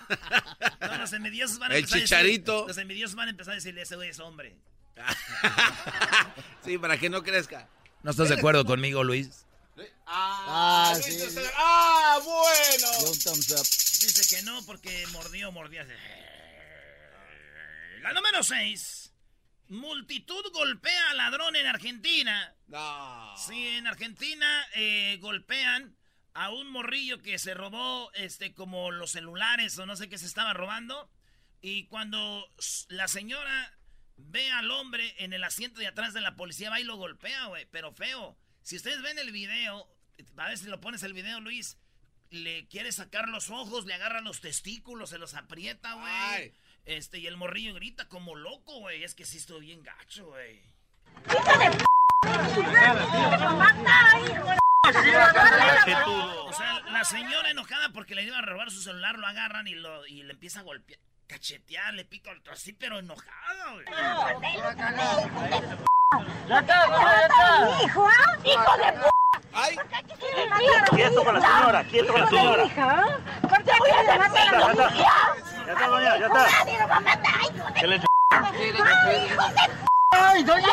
los 1.00 1.14
envidiosos 1.14 1.60
van 1.60 1.72
a 1.72 1.76
El 1.76 1.82
empezar 1.82 2.00
chicharito. 2.00 2.54
A 2.54 2.56
decir, 2.56 2.68
los 2.70 2.78
envidiosos 2.80 3.16
van 3.16 3.28
a 3.28 3.30
empezar 3.30 3.52
a 3.52 3.56
decirle, 3.58 3.84
ese 3.84 3.96
güey 3.98 4.10
es 4.10 4.20
hombre. 4.20 4.56
sí, 6.66 6.80
para 6.80 6.98
que 6.98 7.08
no 7.08 7.22
crezca. 7.22 7.70
¿No 8.02 8.10
estás 8.10 8.30
de 8.30 8.36
acuerdo 8.36 8.66
conmigo, 8.66 9.04
Luis? 9.04 9.46
Ah, 10.08 10.94
ah, 10.96 11.00
sí. 11.00 11.20
ah 11.56 12.20
bueno. 12.26 13.12
Dice 13.14 14.36
que 14.36 14.42
no 14.42 14.64
porque 14.66 15.06
mordió, 15.12 15.52
mordió. 15.52 15.84
La 18.02 18.12
número 18.12 18.42
6. 18.42 19.07
Multitud 19.70 20.46
golpea 20.54 21.12
a 21.12 21.14
ladrón 21.14 21.56
en 21.56 21.66
Argentina. 21.66 22.56
No. 22.68 23.36
Sí, 23.38 23.68
en 23.68 23.88
Argentina 23.88 24.66
eh, 24.76 25.18
golpean 25.22 25.98
a 26.34 26.52
un 26.52 26.70
morrillo 26.70 27.22
que 27.22 27.40
se 27.40 27.54
robó 27.54 28.12
este 28.14 28.54
como 28.54 28.92
los 28.92 29.12
celulares 29.12 29.78
o 29.80 29.86
no 29.86 29.96
sé 29.96 30.08
qué 30.08 30.18
se 30.18 30.26
estaba 30.26 30.54
robando. 30.54 31.10
Y 31.62 31.86
cuando 31.86 32.48
la 32.90 33.08
señora 33.08 33.74
ve 34.18 34.52
al 34.52 34.72
hombre 34.72 35.16
en 35.18 35.34
el 35.34 35.44
asiento 35.44 35.80
de 35.80 35.88
atrás 35.88 36.14
de 36.14 36.22
la 36.22 36.36
policía, 36.36 36.70
va 36.70 36.80
y 36.80 36.84
lo 36.84 36.96
golpea, 36.96 37.46
güey. 37.48 37.66
Pero 37.72 37.92
feo. 37.92 38.38
Si 38.62 38.76
ustedes 38.76 39.02
ven 39.02 39.20
el 39.20 39.32
video, 39.32 39.88
a 40.38 40.48
ver 40.48 40.58
si 40.58 40.68
lo 40.68 40.80
pones 40.80 41.04
el 41.04 41.14
video, 41.14 41.40
Luis. 41.40 41.78
Le 42.30 42.68
quiere 42.68 42.92
sacar 42.92 43.30
los 43.30 43.50
ojos, 43.50 43.86
le 43.86 43.94
agarra 43.94 44.22
los 44.22 44.42
testículos, 44.42 45.12
se 45.12 45.18
los 45.18 45.34
aprieta, 45.34 45.94
güey. 45.94 46.54
Este, 46.88 47.20
y 47.20 47.28
el 47.28 47.36
morrillo 47.36 47.74
grita 47.74 48.08
como 48.08 48.34
loco, 48.36 48.80
güey. 48.80 49.04
Es 49.04 49.14
que 49.14 49.26
sí 49.26 49.38
estoy 49.38 49.60
bien 49.60 49.84
gacho, 49.84 50.26
güey. 50.28 50.62
O 56.46 56.54
sea, 56.54 56.80
la 56.90 57.04
señora 57.04 57.50
enojada 57.52 57.90
porque 57.94 58.16
le 58.16 58.24
iban 58.24 58.40
a 58.40 58.42
robar 58.42 58.72
su 58.72 58.82
celular, 58.82 59.20
lo 59.20 59.28
agarran 59.28 59.68
y, 59.68 59.76
lo, 59.76 60.06
y 60.08 60.24
le 60.24 60.32
empieza 60.32 60.62
a 60.62 60.64
golpear, 60.64 60.98
cachetear, 61.28 61.94
le 61.94 62.06
pica 62.06 62.32
el 62.32 62.42
así, 62.50 62.72
pero 62.72 63.00
enojada, 63.00 63.74
güey. 63.74 63.86
¡Ya 66.48 66.60
está, 66.60 66.88
ya 66.88 67.22
está! 67.22 67.84
¡Hijo, 67.84 68.10
hijo 68.46 68.78
de 68.78 68.94
p! 68.94 69.10
¡Ay! 69.54 69.78
Quieto 70.96 71.24
con 71.26 71.34
la 71.34 71.42
señora, 71.42 71.84
quieto 71.84 72.14
con 72.14 72.22
la 72.22 72.28
señora. 72.28 73.20
¿Por 73.42 73.64
qué 73.64 73.72
voy 73.78 73.90
a 73.90 74.18
matar 74.18 74.56
a 74.56 74.74
la 74.74 75.47
Ya 75.68 75.74
está, 75.74 75.88
doña, 75.88 76.18
ya 76.18 76.28
está. 76.28 76.48
¡Nadie 76.50 76.80
lo 76.80 76.88
va 76.88 76.96
a 76.96 77.00
matar, 77.02 77.42
hijo 77.42 77.66
de 77.88 78.00
p! 78.00 78.06
¡Ay, 78.32 78.70
hijo 78.70 78.84
de 78.84 78.94
p! 78.94 79.68
¡Ay, 80.12 80.44
doña! 80.46 80.72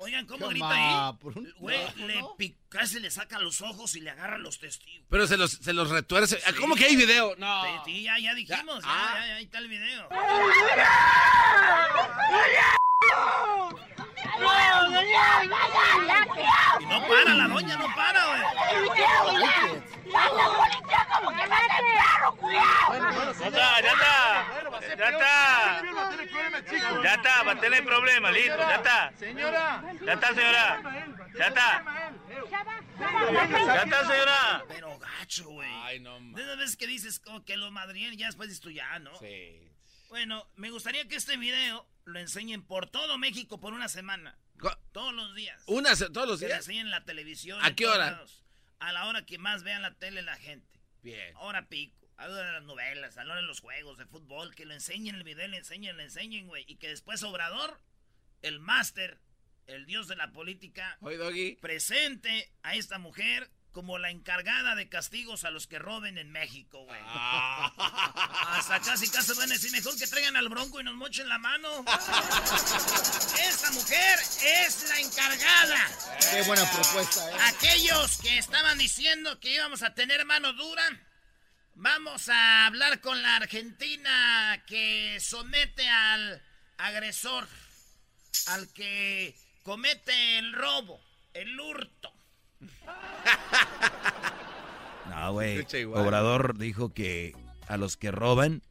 Oigan, 0.00 0.26
¿cómo 0.26 0.48
grita 0.48 0.70
ahí? 0.70 1.16
Güey, 1.60 1.80
le 1.96 2.54
casi 2.68 3.00
le 3.00 3.10
saca 3.10 3.38
los 3.38 3.62
ojos 3.62 3.96
y 3.96 4.02
le 4.02 4.10
agarra 4.10 4.36
los 4.36 4.58
testigos. 4.60 5.06
Pero 5.08 5.26
se 5.26 5.38
los, 5.38 5.50
se 5.52 5.72
los 5.72 5.88
retuerce. 5.88 6.38
¿Cómo 6.60 6.74
que 6.74 6.84
hay 6.84 6.96
video? 6.96 7.34
No. 7.38 7.62
Sí, 7.86 8.02
ya, 8.02 8.18
ya 8.18 8.34
dijimos. 8.34 8.84
Ya, 8.84 8.90
Ah. 8.90 9.14
ya, 9.20 9.26
ya, 9.28 9.34
ahí 9.36 9.44
está 9.44 9.58
el 9.60 9.68
video. 9.68 10.08
Y 16.80 16.86
no 16.86 17.08
para, 17.08 17.34
la 17.34 17.48
doña 17.48 17.76
no 17.76 17.86
para, 17.94 18.26
güey. 18.26 19.87
Ya 23.40 23.46
está, 23.48 23.80
ya 23.80 23.92
está. 23.92 24.96
Ya 24.96 25.08
está. 25.08 25.82
Ya 27.02 27.14
está, 27.14 27.42
va 27.44 27.52
a 27.52 27.60
tener 27.60 27.84
problemas, 27.84 28.32
listo, 28.32 28.56
ya 28.58 28.74
está. 28.76 29.12
Señora. 29.18 29.84
Ya 30.04 30.12
está, 30.12 30.28
señora. 30.28 30.82
Ya 31.36 31.46
está. 31.46 31.84
Ya 32.98 33.82
está, 33.82 34.06
señora. 34.06 34.64
Pero 34.68 34.98
gacho, 34.98 35.44
güey. 35.50 35.68
Ay, 35.82 36.00
no 36.00 36.18
De 36.20 36.42
esas 36.42 36.56
veces 36.58 36.76
que 36.76 36.86
dices 36.86 37.20
como 37.20 37.44
que 37.44 37.56
lo 37.56 37.70
madrien 37.70 38.16
ya 38.16 38.26
después 38.26 38.48
dices 38.48 38.62
tú 38.62 38.70
ya, 38.70 38.98
¿no? 38.98 39.16
Sí. 39.18 39.60
Bueno, 40.08 40.46
me 40.56 40.70
gustaría 40.70 41.06
que 41.06 41.16
este 41.16 41.36
video 41.36 41.86
lo 42.04 42.18
enseñen 42.18 42.62
por 42.62 42.88
todo 42.88 43.18
México 43.18 43.60
por 43.60 43.72
una 43.72 43.88
semana. 43.88 44.36
Todos 44.92 45.12
los 45.14 45.34
días. 45.34 45.62
Una, 45.66 45.94
todos 45.94 46.26
los 46.26 46.40
Que 46.40 46.46
lo 46.46 46.54
días. 46.54 46.58
enseñen 46.60 46.86
en 46.86 46.90
la 46.90 47.04
televisión. 47.04 47.60
¿A 47.62 47.74
qué 47.74 47.86
hora? 47.86 48.10
lados. 48.12 48.44
A 48.78 48.92
la 48.92 49.06
hora 49.06 49.24
que 49.24 49.38
más 49.38 49.62
vean 49.62 49.82
la 49.82 49.94
tele 49.94 50.22
la 50.22 50.36
gente. 50.36 50.80
Bien. 51.02 51.34
Hora 51.36 51.68
pico. 51.68 51.96
A 52.16 52.26
la 52.26 52.34
hora 52.34 52.46
de 52.46 52.52
las 52.52 52.64
novelas, 52.64 53.16
a 53.16 53.24
la 53.24 53.32
hora 53.32 53.42
de 53.42 53.46
los 53.46 53.60
juegos 53.60 53.98
de 53.98 54.06
fútbol. 54.06 54.54
Que 54.54 54.66
lo 54.66 54.74
enseñen 54.74 55.14
el 55.14 55.24
video, 55.24 55.46
le 55.48 55.58
enseñen, 55.58 55.96
le 55.96 56.04
enseñen, 56.04 56.46
güey. 56.46 56.64
Y 56.66 56.76
que 56.76 56.88
después 56.88 57.22
Obrador, 57.22 57.80
el 58.42 58.60
máster, 58.60 59.20
el 59.66 59.86
dios 59.86 60.08
de 60.08 60.16
la 60.16 60.32
política, 60.32 60.98
Doggy. 61.00 61.56
presente 61.60 62.50
a 62.62 62.74
esta 62.74 62.98
mujer 62.98 63.50
como 63.72 63.98
la 63.98 64.10
encargada 64.10 64.74
de 64.74 64.88
castigos 64.88 65.44
a 65.44 65.50
los 65.50 65.66
que 65.66 65.78
roben 65.78 66.18
en 66.18 66.30
México, 66.32 66.84
güey. 66.84 67.00
Hasta 67.06 68.80
casi 68.80 69.08
casi 69.08 69.34
van 69.34 69.50
a 69.50 69.54
decir, 69.54 69.70
mejor 69.70 69.96
que 69.96 70.06
traigan 70.06 70.36
al 70.36 70.48
bronco 70.48 70.80
y 70.80 70.84
nos 70.84 70.94
mochen 70.94 71.28
la 71.28 71.38
mano. 71.38 71.84
Esta 73.48 73.70
mujer 73.72 74.18
es 74.42 74.88
la 74.88 75.00
encargada. 75.00 75.86
Qué 76.30 76.42
buena 76.42 76.70
propuesta, 76.70 77.30
¿eh? 77.30 77.34
Aquellos 77.48 78.18
que 78.18 78.38
estaban 78.38 78.78
diciendo 78.78 79.38
que 79.40 79.54
íbamos 79.54 79.82
a 79.82 79.94
tener 79.94 80.24
mano 80.24 80.52
dura, 80.54 80.84
vamos 81.74 82.28
a 82.28 82.66
hablar 82.66 83.00
con 83.00 83.22
la 83.22 83.36
Argentina 83.36 84.62
que 84.66 85.18
somete 85.20 85.88
al 85.88 86.42
agresor, 86.78 87.46
al 88.46 88.72
que 88.72 89.36
comete 89.62 90.38
el 90.38 90.52
robo, 90.52 91.00
el 91.34 91.58
hurto. 91.60 92.17
No, 95.10 95.32
güey. 95.32 95.66
Obrador 95.94 96.58
dijo 96.58 96.92
que 96.92 97.34
a 97.66 97.76
los 97.76 97.96
que 97.96 98.10
roban 98.10 98.62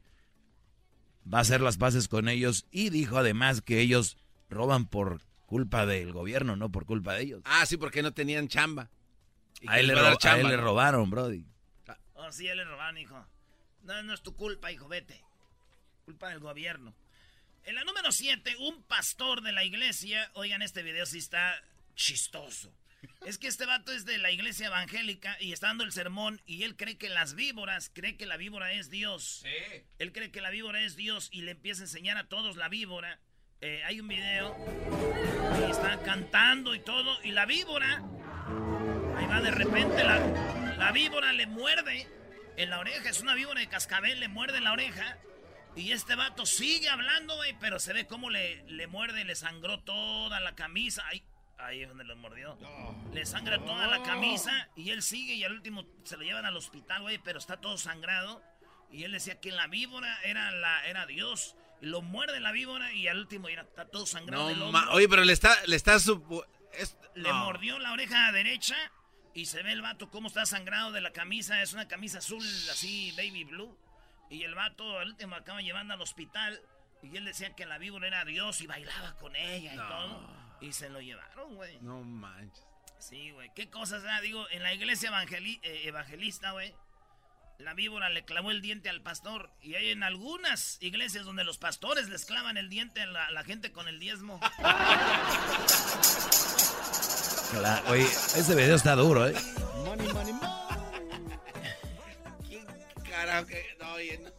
va 1.32 1.38
a 1.38 1.42
hacer 1.42 1.60
las 1.60 1.76
paces 1.76 2.08
con 2.08 2.28
ellos 2.28 2.66
y 2.70 2.90
dijo 2.90 3.18
además 3.18 3.60
que 3.60 3.80
ellos 3.80 4.16
roban 4.48 4.86
por 4.86 5.20
culpa 5.46 5.86
del 5.86 6.12
gobierno, 6.12 6.56
no 6.56 6.70
por 6.70 6.86
culpa 6.86 7.14
de 7.14 7.22
ellos. 7.22 7.42
Ah, 7.44 7.66
sí, 7.66 7.76
porque 7.76 8.02
no 8.02 8.12
tenían 8.12 8.48
chamba. 8.48 8.90
A 9.66 9.80
él, 9.80 9.88
le, 9.88 9.98
a 9.98 10.12
a 10.12 10.56
robaron, 10.56 11.10
Brody. 11.10 11.44
Oh, 12.14 12.30
sí, 12.30 12.46
él 12.46 12.58
le 12.58 12.64
robaron, 12.64 12.98
hijo. 12.98 13.26
No, 13.82 14.02
no 14.02 14.14
es 14.14 14.22
tu 14.22 14.34
culpa, 14.36 14.70
hijo, 14.70 14.88
vete. 14.88 15.22
Culpa 16.04 16.28
del 16.28 16.40
gobierno. 16.40 16.94
En 17.64 17.74
la 17.74 17.84
número 17.84 18.12
7, 18.12 18.56
un 18.60 18.82
pastor 18.84 19.42
de 19.42 19.52
la 19.52 19.64
iglesia. 19.64 20.30
Oigan, 20.34 20.62
este 20.62 20.82
video 20.82 21.06
sí 21.06 21.18
está 21.18 21.54
chistoso. 21.94 22.72
Es 23.26 23.38
que 23.38 23.46
este 23.46 23.66
vato 23.66 23.92
es 23.92 24.04
de 24.04 24.18
la 24.18 24.30
iglesia 24.30 24.68
evangélica 24.68 25.36
y 25.40 25.52
está 25.52 25.68
dando 25.68 25.84
el 25.84 25.92
sermón 25.92 26.40
y 26.46 26.62
él 26.62 26.76
cree 26.76 26.96
que 26.96 27.08
las 27.08 27.34
víboras, 27.34 27.90
cree 27.94 28.16
que 28.16 28.26
la 28.26 28.36
víbora 28.36 28.72
es 28.72 28.90
Dios. 28.90 29.44
Él 29.98 30.12
cree 30.12 30.30
que 30.30 30.40
la 30.40 30.50
víbora 30.50 30.82
es 30.82 30.96
Dios 30.96 31.28
y 31.32 31.42
le 31.42 31.52
empieza 31.52 31.82
a 31.82 31.84
enseñar 31.84 32.16
a 32.16 32.28
todos 32.28 32.56
la 32.56 32.68
víbora. 32.68 33.20
Eh, 33.60 33.82
hay 33.84 34.00
un 34.00 34.08
video 34.08 34.56
y 35.58 35.70
está 35.70 36.00
cantando 36.02 36.74
y 36.74 36.80
todo 36.80 37.18
y 37.24 37.32
la 37.32 37.44
víbora 37.44 38.04
Ahí 39.18 39.26
va 39.26 39.40
de 39.40 39.50
repente 39.50 40.04
la, 40.04 40.18
la 40.78 40.92
víbora 40.92 41.32
le 41.32 41.46
muerde 41.46 42.06
en 42.56 42.70
la 42.70 42.78
oreja. 42.78 43.08
Es 43.08 43.20
una 43.20 43.34
víbora 43.34 43.60
de 43.60 43.68
cascabel, 43.68 44.20
le 44.20 44.28
muerde 44.28 44.58
en 44.58 44.64
la 44.64 44.72
oreja. 44.72 45.18
Y 45.76 45.92
este 45.92 46.14
vato 46.14 46.46
sigue 46.46 46.88
hablando, 46.88 47.36
güey, 47.36 47.56
pero 47.60 47.78
se 47.78 47.92
ve 47.92 48.06
cómo 48.06 48.30
le, 48.30 48.62
le 48.64 48.86
muerde, 48.86 49.24
le 49.24 49.34
sangró 49.34 49.80
toda 49.80 50.40
la 50.40 50.54
camisa. 50.54 51.04
Ahí, 51.08 51.24
ahí 51.58 51.82
es 51.82 51.88
donde 51.88 52.04
lo 52.04 52.16
mordió. 52.16 52.56
Le 53.12 53.24
sangra 53.26 53.58
toda 53.58 53.86
la 53.86 54.02
camisa 54.02 54.68
y 54.76 54.90
él 54.90 55.02
sigue 55.02 55.34
y 55.34 55.44
al 55.44 55.52
último 55.52 55.84
se 56.04 56.16
lo 56.16 56.22
llevan 56.22 56.46
al 56.46 56.56
hospital, 56.56 57.02
güey, 57.02 57.18
pero 57.18 57.38
está 57.38 57.56
todo 57.60 57.76
sangrado. 57.78 58.42
Y 58.90 59.04
él 59.04 59.12
decía 59.12 59.38
que 59.40 59.50
la 59.52 59.66
víbora 59.66 60.18
era, 60.24 60.50
la, 60.50 60.86
era 60.86 61.04
Dios. 61.06 61.56
Y 61.80 61.86
lo 61.86 62.00
muerde 62.02 62.40
la 62.40 62.52
víbora 62.52 62.92
y 62.92 63.06
al 63.08 63.18
último 63.18 63.48
ya 63.48 63.60
está 63.60 63.86
todo 63.86 64.06
sangrado 64.06 64.50
No, 64.54 64.72
del. 64.72 64.88
Oye, 64.90 65.08
pero 65.08 65.24
le 65.24 65.32
está, 65.32 65.54
le 65.66 65.76
está 65.76 65.94
es- 65.96 66.06
Le 67.14 67.28
no. 67.28 67.44
mordió 67.44 67.78
la 67.78 67.92
oreja 67.92 68.32
derecha 68.32 68.76
y 69.34 69.46
se 69.46 69.62
ve 69.62 69.72
el 69.72 69.82
vato 69.82 70.10
cómo 70.10 70.28
está 70.28 70.46
sangrado 70.46 70.90
de 70.92 71.00
la 71.00 71.12
camisa. 71.12 71.60
Es 71.62 71.72
una 71.74 71.86
camisa 71.86 72.18
azul, 72.18 72.42
así, 72.70 73.12
baby 73.16 73.44
blue. 73.44 73.78
Y 74.30 74.42
el 74.42 74.54
vato 74.54 74.98
al 74.98 75.08
último 75.08 75.36
acaba 75.36 75.60
llevando 75.60 75.94
al 75.94 76.00
hospital. 76.00 76.60
Y 77.02 77.16
él 77.16 77.24
decía 77.24 77.54
que 77.54 77.64
la 77.66 77.78
víbora 77.78 78.08
era 78.08 78.24
Dios 78.24 78.60
y 78.60 78.66
bailaba 78.66 79.14
con 79.18 79.36
ella 79.36 79.72
y 79.74 79.76
No. 79.76 79.88
todo. 79.88 80.47
Y 80.60 80.72
se 80.72 80.88
lo 80.88 81.00
llevaron, 81.00 81.54
güey. 81.54 81.78
No 81.80 82.02
manches. 82.02 82.64
Sí, 82.98 83.30
güey. 83.30 83.50
¿Qué 83.54 83.70
cosas? 83.70 84.02
ah? 84.08 84.20
Digo, 84.20 84.48
en 84.50 84.62
la 84.62 84.74
iglesia 84.74 85.10
evangeli- 85.10 85.60
eh, 85.62 85.82
evangelista, 85.86 86.50
güey. 86.50 86.74
La 87.58 87.74
víbora 87.74 88.08
le 88.08 88.24
clavó 88.24 88.50
el 88.50 88.60
diente 88.62 88.88
al 88.88 89.02
pastor. 89.02 89.50
Y 89.60 89.74
hay 89.74 89.90
en 89.90 90.02
algunas 90.02 90.78
iglesias 90.80 91.24
donde 91.24 91.44
los 91.44 91.58
pastores 91.58 92.08
les 92.08 92.24
clavan 92.24 92.56
el 92.56 92.68
diente 92.68 93.02
a 93.02 93.06
la, 93.06 93.26
a 93.26 93.30
la 93.30 93.44
gente 93.44 93.72
con 93.72 93.88
el 93.88 93.98
diezmo. 94.00 94.40
Cla- 97.52 97.82
Oye, 97.88 98.04
ese 98.04 98.54
video 98.54 98.76
está 98.76 98.94
duro, 98.94 99.26
¿eh? 99.26 99.34
Money, 99.84 100.12
money, 100.12 100.32
money. 100.34 101.38
¿Quién 102.46 102.66
carajo 103.08 103.46
que.? 103.46 103.76
No, 103.80 103.92
oye, 103.94 104.18
no. 104.18 104.30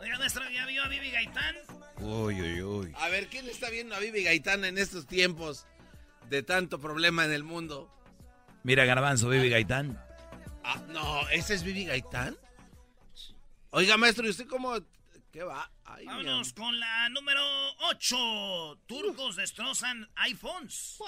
Oiga, 0.00 0.18
maestro, 0.18 0.48
¿ya 0.50 0.66
vio 0.66 0.82
a 0.84 0.88
Vivi 0.88 1.10
Gaitán? 1.10 1.56
Uy, 1.98 2.40
uy, 2.40 2.62
uy. 2.62 2.92
A 2.96 3.08
ver, 3.08 3.28
¿quién 3.28 3.48
está 3.48 3.70
viendo 3.70 3.94
a 3.94 3.98
Vivi 3.98 4.22
Gaitán 4.22 4.64
en 4.64 4.78
estos 4.78 5.06
tiempos 5.06 5.66
de 6.28 6.42
tanto 6.42 6.80
problema 6.80 7.24
en 7.24 7.32
el 7.32 7.42
mundo? 7.42 7.90
Mira, 8.62 8.84
Garbanzo, 8.84 9.28
Vivi 9.28 9.48
Gaitán. 9.48 10.02
Ah, 10.64 10.82
no, 10.88 11.28
¿ese 11.28 11.54
es 11.54 11.62
Vivi 11.62 11.84
Gaitán? 11.84 12.36
Oiga, 13.70 13.96
maestro, 13.96 14.26
¿y 14.26 14.30
usted 14.30 14.46
cómo.? 14.46 14.74
¿Qué 15.30 15.42
va? 15.42 15.70
Ay, 15.84 16.06
Vámonos 16.06 16.52
con 16.54 16.80
la 16.80 17.08
número 17.10 17.42
8. 17.90 18.80
Turcos 18.86 19.36
destrozan 19.36 20.08
iPhones. 20.16 20.98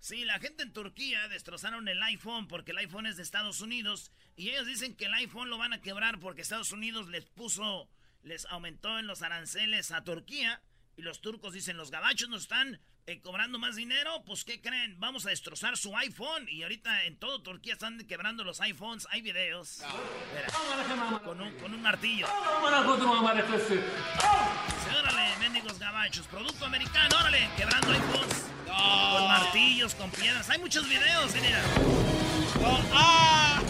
Sí, 0.00 0.24
la 0.24 0.38
gente 0.38 0.62
en 0.62 0.72
Turquía 0.72 1.28
destrozaron 1.28 1.88
el 1.88 2.02
iPhone 2.02 2.48
porque 2.48 2.72
el 2.72 2.78
iPhone 2.78 3.06
es 3.06 3.16
de 3.16 3.22
Estados 3.22 3.60
Unidos 3.60 4.12
y 4.36 4.50
ellos 4.50 4.66
dicen 4.66 4.94
que 4.94 5.06
el 5.06 5.14
iPhone 5.14 5.50
lo 5.50 5.58
van 5.58 5.72
a 5.72 5.80
quebrar 5.80 6.20
porque 6.20 6.42
Estados 6.42 6.72
Unidos 6.72 7.08
les 7.08 7.24
puso, 7.26 7.88
les 8.26 8.44
aumentó 8.46 8.98
en 8.98 9.06
los 9.06 9.22
aranceles 9.22 9.92
a 9.92 10.02
Turquía 10.04 10.60
Y 10.96 11.02
los 11.02 11.20
turcos 11.20 11.52
dicen, 11.52 11.76
los 11.76 11.90
gabachos 11.90 12.28
nos 12.28 12.42
están 12.42 12.80
eh, 13.06 13.20
cobrando 13.20 13.58
más 13.60 13.76
dinero, 13.76 14.24
pues 14.24 14.44
¿qué 14.44 14.60
creen? 14.60 14.98
Vamos 14.98 15.26
a 15.26 15.30
destrozar 15.30 15.76
su 15.76 15.96
iPhone. 15.96 16.48
Y 16.48 16.64
ahorita 16.64 17.04
en 17.04 17.16
todo 17.18 17.40
Turquía 17.40 17.74
están 17.74 17.98
quebrando 18.06 18.42
los 18.42 18.60
iPhones. 18.60 19.06
Hay 19.10 19.20
videos. 19.20 19.80
con, 21.22 21.40
un, 21.40 21.52
con 21.58 21.72
un 21.72 21.82
martillo. 21.82 22.26
órale, 24.98 25.36
mendigos 25.38 25.78
gabachos. 25.78 26.26
Producto 26.26 26.64
americano, 26.64 27.14
órale, 27.20 27.48
quebrando 27.56 27.92
iPhones. 27.92 28.46
Con 28.66 29.28
martillos, 29.28 29.94
con 29.94 30.10
piedras. 30.10 30.50
Hay 30.50 30.58
muchos 30.58 30.88
videos, 30.88 31.32
mira. 31.34 31.62
¡Ah! 32.92 33.62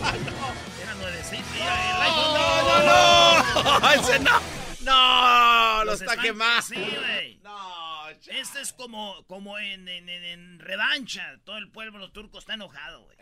El 1.03 2.03
iPhone. 2.03 2.35
No, 2.35 3.63
no, 3.63 3.81
no. 3.81 3.91
Ese 3.91 4.19
no. 4.21 4.41
No, 4.83 5.85
lo 5.85 5.93
está 5.93 6.17
quemando. 6.17 6.63
Sí, 6.63 6.75
güey. 6.75 7.39
No, 7.43 8.09
Este 8.09 8.61
es 8.61 8.73
como, 8.73 9.25
como 9.27 9.59
en, 9.59 9.89
en, 9.89 10.09
en, 10.09 10.59
revancha. 10.61 11.39
Todo 11.45 11.59
el 11.59 11.71
pueblo 11.71 12.13
turco 12.13 12.39
está 12.39 12.55
enojado, 12.55 13.03
güey. 13.03 13.17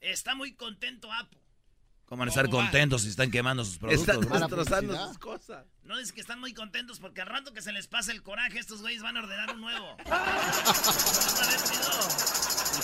Está 0.00 0.34
muy 0.34 0.54
contento 0.54 1.12
Apo. 1.12 1.38
¿Cómo 2.06 2.20
van 2.20 2.28
a 2.28 2.30
estar 2.30 2.48
contentos 2.48 3.02
si 3.02 3.10
están 3.10 3.30
quemando 3.30 3.66
sus 3.66 3.76
productos? 3.76 4.08
Están 4.16 4.40
destrozando 4.40 5.08
sus 5.08 5.18
cosas. 5.18 5.66
No, 5.82 5.98
es 5.98 6.10
que 6.10 6.22
están 6.22 6.40
muy 6.40 6.54
contentos 6.54 7.00
porque 7.00 7.20
al 7.20 7.26
rato 7.26 7.52
que 7.52 7.60
se 7.60 7.70
les 7.70 7.86
pase 7.86 8.12
el 8.12 8.22
coraje, 8.22 8.58
estos 8.58 8.80
güeyes 8.80 9.02
van 9.02 9.18
a 9.18 9.20
ordenar 9.20 9.50
un 9.50 9.60
nuevo. 9.60 9.94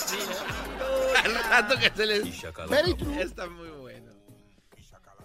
Sí. 0.05 0.17
Al 1.23 1.35
rato 1.35 1.77
que 1.79 1.89
se 1.89 2.05
les... 2.05 2.43
Está 3.19 3.47
muy 3.47 3.69
bueno. 3.69 4.11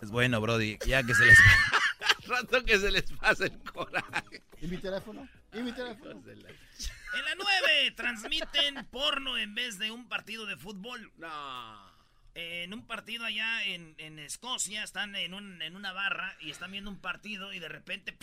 Es 0.02 0.10
bueno, 0.10 0.40
Brody. 0.40 0.78
Ya 0.86 1.02
que 1.02 1.14
se 1.14 1.26
les... 1.26 1.38
al 2.00 2.22
rato 2.28 2.64
que 2.64 2.78
se 2.78 2.90
les 2.90 3.12
pase 3.12 3.46
el 3.46 3.58
coraje. 3.62 4.42
¿Y 4.60 4.66
mi 4.66 4.78
teléfono? 4.78 5.28
¿Y 5.52 5.58
mi 5.58 5.72
teléfono? 5.72 6.22
En 6.26 6.42
la 6.42 7.34
9 7.36 7.92
transmiten 7.96 8.86
porno 8.90 9.36
en 9.36 9.54
vez 9.54 9.78
de 9.78 9.90
un 9.90 10.08
partido 10.08 10.46
de 10.46 10.56
fútbol. 10.56 11.12
No 11.18 11.90
en 12.34 12.72
un 12.72 12.86
partido 12.86 13.24
allá 13.24 13.64
en, 13.64 14.18
Escocia, 14.18 14.82
están 14.84 15.16
en, 15.16 15.34
un, 15.34 15.60
en, 15.62 15.76
una 15.76 15.92
barra 15.92 16.36
y 16.40 16.50
están 16.50 16.72
viendo 16.72 16.90
un 16.90 17.00
partido 17.00 17.52
y 17.52 17.58
de 17.58 17.68
repente 17.68 18.16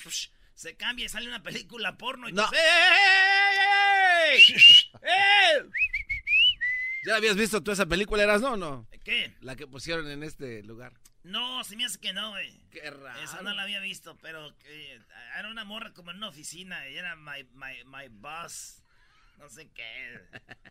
se 0.54 0.76
cambia 0.76 1.06
y 1.06 1.10
sale 1.10 1.28
una 1.28 1.44
película 1.44 1.98
porno 1.98 2.30
y 2.30 2.34
no. 2.34 2.50
¿Ya 7.08 7.16
habías 7.16 7.38
visto 7.38 7.64
tú 7.64 7.72
esa 7.72 7.86
película, 7.86 8.22
eras 8.22 8.42
no 8.42 8.58
no? 8.58 8.86
¿Qué? 9.06 9.34
La 9.40 9.56
que 9.56 9.66
pusieron 9.66 10.12
en 10.12 10.24
este 10.24 10.62
lugar. 10.64 10.92
No, 11.24 11.64
se 11.64 11.78
me 11.78 11.86
hace 11.86 12.00
que 12.00 12.12
no, 12.12 12.32
güey. 12.32 12.60
Qué 12.70 12.92
raro. 12.92 13.22
Esa 13.22 13.42
no 13.44 13.54
la 13.54 13.64
había 13.64 13.80
visto, 13.80 14.18
pero 14.22 14.54
era 15.40 15.48
una 15.50 15.64
morra 15.64 15.94
como 15.94 16.12
en 16.12 16.18
una 16.18 16.28
oficina 16.28 16.86
y 16.90 16.98
era 16.98 17.16
my, 17.16 17.46
my, 17.54 17.86
my 17.86 18.10
boss. 18.10 18.84
No 19.38 19.50
sé 19.50 19.70
qué. 19.70 20.20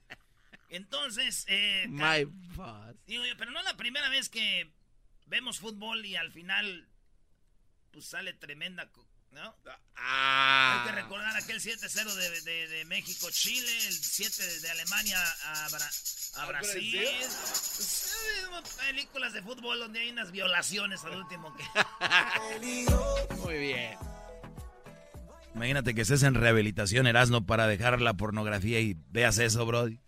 Entonces, 0.68 1.46
eh, 1.48 1.86
My 1.88 2.24
boss. 2.54 2.94
Digo 3.06 3.24
yo, 3.24 3.34
pero 3.38 3.50
no 3.50 3.60
es 3.60 3.64
la 3.64 3.78
primera 3.78 4.10
vez 4.10 4.28
que 4.28 4.70
vemos 5.24 5.58
fútbol 5.58 6.04
y 6.04 6.16
al 6.16 6.32
final 6.32 6.86
pues 7.92 8.04
sale 8.04 8.34
tremenda, 8.34 8.90
¿no? 9.33 9.54
Ah. 9.97 10.83
Hay 10.83 10.90
que 10.90 11.02
recordar 11.02 11.37
aquel 11.37 11.61
7-0 11.61 12.14
de, 12.42 12.68
de, 12.68 12.85
México-Chile, 12.85 13.87
el 13.87 13.95
7 13.95 14.61
de 14.61 14.71
Alemania 14.71 15.18
a, 15.45 15.66
a 16.37 16.47
Brasil. 16.47 17.00
Pues, 18.50 18.75
películas 18.87 19.33
de 19.33 19.42
fútbol 19.42 19.78
donde 19.78 20.00
hay 20.00 20.11
unas 20.11 20.30
violaciones 20.33 21.04
al 21.04 21.16
último 21.16 21.54
que... 21.56 21.64
Muy 23.37 23.59
bien. 23.59 23.99
Imagínate 25.54 25.95
que 25.95 26.02
estés 26.02 26.23
en 26.23 26.35
rehabilitación, 26.35 27.06
Erasmo, 27.06 27.47
para 27.47 27.66
dejar 27.66 28.00
la 28.02 28.14
pornografía 28.14 28.80
y 28.80 28.95
veas 29.09 29.38
eso, 29.38 29.64
Brody. 29.64 29.99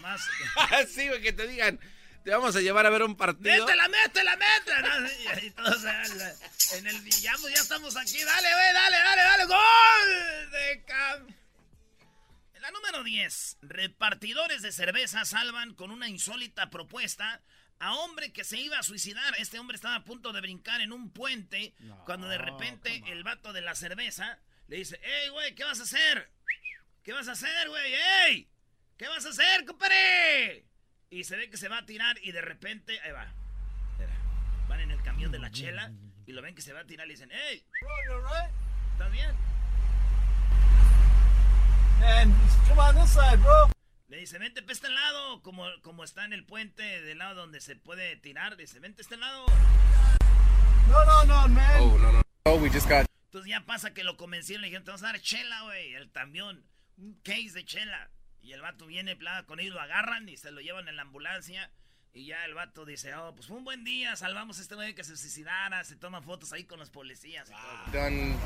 Más. 0.00 0.20
sí, 0.88 1.08
que 1.22 1.32
te 1.32 1.48
digan, 1.48 1.80
te 2.24 2.30
vamos 2.30 2.54
a 2.56 2.60
llevar 2.60 2.86
a 2.86 2.90
ver 2.90 3.02
un 3.02 3.16
partido. 3.16 3.66
¡Métela, 3.66 3.88
métela, 3.88 4.36
métela! 4.36 5.10
Y, 5.42 5.50
todos 5.50 5.84
en 6.72 6.86
el 6.86 7.04
ya, 7.04 7.32
pues, 7.40 7.54
ya 7.54 7.62
estamos 7.62 7.96
aquí. 7.96 8.22
Dale, 8.22 8.48
güey, 8.52 8.72
dale, 8.74 8.96
dale, 8.96 9.22
dale. 9.22 9.44
¡Gol! 9.44 10.50
De 10.50 10.84
cam... 10.84 11.26
En 12.54 12.62
la 12.62 12.70
número 12.72 13.02
10, 13.02 13.58
repartidores 13.62 14.60
de 14.60 14.70
cerveza 14.70 15.24
salvan 15.24 15.74
con 15.74 15.90
una 15.90 16.08
insólita 16.08 16.68
propuesta 16.68 17.40
a 17.78 17.94
hombre 17.94 18.32
que 18.32 18.44
se 18.44 18.58
iba 18.58 18.78
a 18.78 18.82
suicidar. 18.82 19.34
Este 19.38 19.58
hombre 19.58 19.76
estaba 19.76 19.96
a 19.96 20.04
punto 20.04 20.32
de 20.32 20.42
brincar 20.42 20.82
en 20.82 20.92
un 20.92 21.10
puente 21.10 21.74
cuando 22.04 22.28
de 22.28 22.36
repente 22.36 23.02
el 23.06 23.24
vato 23.24 23.54
de 23.54 23.62
la 23.62 23.74
cerveza 23.74 24.38
le 24.68 24.76
dice, 24.76 25.00
¡Ey, 25.02 25.30
güey, 25.30 25.54
¿qué 25.54 25.64
vas 25.64 25.80
a 25.80 25.84
hacer? 25.84 26.30
¿Qué 27.02 27.14
vas 27.14 27.28
a 27.28 27.32
hacer, 27.32 27.68
güey? 27.70 27.94
¡Ey! 27.94 28.50
¿Qué 28.98 29.08
vas 29.08 29.24
a 29.24 29.30
hacer, 29.30 29.64
compadre? 29.64 30.69
Y 31.12 31.24
se 31.24 31.36
ve 31.36 31.50
que 31.50 31.56
se 31.56 31.68
va 31.68 31.78
a 31.78 31.86
tirar 31.86 32.16
y 32.22 32.30
de 32.30 32.40
repente, 32.40 33.00
ahí 33.00 33.10
va. 33.10 33.26
Van 34.68 34.78
en 34.78 34.92
el 34.92 35.02
camión 35.02 35.32
de 35.32 35.40
la 35.40 35.50
chela 35.50 35.90
y 36.24 36.30
lo 36.30 36.40
ven 36.40 36.54
que 36.54 36.62
se 36.62 36.72
va 36.72 36.80
a 36.80 36.86
tirar 36.86 37.08
y 37.08 37.10
dicen, 37.10 37.30
¡Hey! 37.32 37.64
¿Estás 38.92 39.10
bien? 39.10 39.34
Le 44.06 44.18
dice, 44.18 44.38
vente 44.38 44.62
para 44.62 44.72
este 44.72 44.88
lado, 44.88 45.42
como, 45.42 45.66
como 45.82 46.04
está 46.04 46.24
en 46.24 46.32
el 46.32 46.46
puente 46.46 47.02
del 47.02 47.18
lado 47.18 47.34
donde 47.34 47.60
se 47.60 47.74
puede 47.74 48.14
tirar. 48.16 48.56
Dice, 48.56 48.78
vente 48.78 49.02
este 49.02 49.16
lado. 49.16 49.46
No, 50.88 51.04
no, 51.04 51.24
no, 51.24 51.48
man. 51.48 51.80
Oh, 51.80 51.98
no, 51.98 52.12
no. 52.12 52.22
Oh, 52.44 52.54
we 52.54 52.70
just 52.70 52.88
got... 52.88 53.06
Entonces 53.24 53.50
ya 53.50 53.66
pasa 53.66 53.92
que 53.92 54.04
lo 54.04 54.16
convencieron, 54.16 54.62
le 54.62 54.68
dijeron, 54.68 54.84
te 54.84 54.92
vamos 54.92 55.02
a 55.02 55.06
dar 55.06 55.20
chela, 55.20 55.62
güey, 55.62 55.92
el 55.94 56.12
camión. 56.12 56.64
Un 56.98 57.14
case 57.24 57.50
de 57.52 57.64
chela. 57.64 58.10
Y 58.42 58.52
el 58.52 58.60
vato 58.62 58.86
viene, 58.86 59.18
con 59.46 59.60
ellos, 59.60 59.74
lo 59.74 59.80
agarran 59.80 60.28
y 60.28 60.36
se 60.36 60.50
lo 60.50 60.60
llevan 60.60 60.88
en 60.88 60.96
la 60.96 61.02
ambulancia. 61.02 61.70
Y 62.12 62.26
ya 62.26 62.44
el 62.44 62.54
vato 62.54 62.84
dice, 62.84 63.14
oh, 63.14 63.34
pues 63.34 63.46
fue 63.46 63.56
un 63.56 63.64
buen 63.64 63.84
día, 63.84 64.16
salvamos 64.16 64.58
a 64.58 64.62
este 64.62 64.74
güey 64.74 64.94
que 64.94 65.04
se 65.04 65.16
suicidara, 65.16 65.84
se 65.84 65.94
toma 65.94 66.20
fotos 66.22 66.52
ahí 66.52 66.64
con 66.64 66.80
los 66.80 66.90
policías. 66.90 67.48
Y 67.48 67.52
todo. 67.52 68.02
Done, 68.02 68.36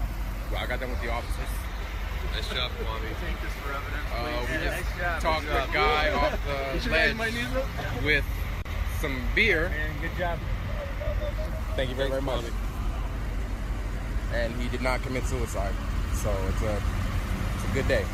well, 0.51 0.63
I 0.63 0.67
got 0.67 0.81
done 0.81 0.91
with 0.91 1.01
the 1.01 1.11
officers. 1.11 1.49
Nice 2.33 2.49
job, 2.49 2.71
Kwame. 2.73 3.09
Take 3.21 3.41
this 3.41 3.53
for 3.63 3.73
evidence, 3.73 4.11
uh, 4.13 4.25
we 4.43 4.55
just 4.59 4.77
nice 4.77 4.99
job, 4.99 5.23
talked 5.23 5.47
to 5.47 5.65
a 5.65 5.73
guy 5.73 6.11
off 6.13 6.39
the 6.45 6.91
ledge 6.91 7.17
with 8.03 8.25
some 9.01 9.17
beer. 9.35 9.69
Man, 9.69 10.01
good 10.01 10.17
job. 10.19 10.39
Thank 11.77 11.91
you 11.91 11.97
very, 11.97 12.11
very 12.11 12.23
much. 12.23 12.45
And 14.33 14.53
he 14.61 14.69
did 14.69 14.83
not 14.83 15.03
commit 15.03 15.25
suicide. 15.25 15.75
So 16.15 16.31
it's 16.49 16.63
a, 16.63 16.83
it's 17.55 17.65
a 17.71 17.75
good 17.75 17.89
day. 17.89 18.05